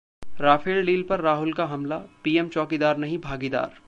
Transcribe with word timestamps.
Rafale 0.41 0.85
deal 0.85 1.03
पर 1.03 1.19
राहुल 1.19 1.53
का 1.53 1.65
हमला- 1.65 2.01
पीएम 2.23 2.47
चौकीदार 2.47 2.97
नहीं 2.97 3.17
भागीदार 3.17 3.71